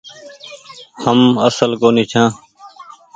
[1.03, 2.29] هم اسل ڪونيٚ ڇآن۔